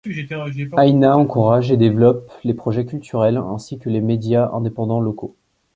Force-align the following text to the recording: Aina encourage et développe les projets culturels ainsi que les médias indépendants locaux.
Aina 0.79 1.15
encourage 1.15 1.71
et 1.71 1.77
développe 1.77 2.31
les 2.43 2.55
projets 2.55 2.87
culturels 2.87 3.37
ainsi 3.37 3.77
que 3.77 3.87
les 3.91 4.01
médias 4.01 4.49
indépendants 4.51 4.99
locaux. 4.99 5.35